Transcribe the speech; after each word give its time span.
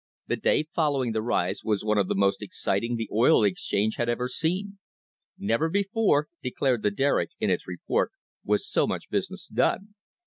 The 0.25 0.35
day 0.35 0.63
following 0.73 1.11
the 1.11 1.21
rise 1.21 1.63
was 1.63 1.85
one 1.85 1.99
of 1.99 2.07
the 2.07 2.15
most 2.15 2.41
exciting 2.41 2.95
the 2.95 3.07
oil 3.13 3.43
exchange 3.43 3.97
had 3.97 4.09
ever 4.09 4.27
seen. 4.27 4.79
"Never 5.37 5.69
before," 5.69 6.27
declared 6.41 6.81
the 6.81 6.89
Derrick 6.89 7.33
in 7.39 7.51
its 7.51 7.67
report, 7.67 8.11
"was 8.43 8.67
so 8.67 8.87
much 8.87 9.11
business 9.11 9.45
done. 9.47 9.93